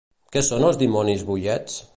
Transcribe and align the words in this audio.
Què 0.35 0.41
són 0.47 0.65
els 0.69 0.79
dimonis 0.81 1.27
boiets? 1.31 1.81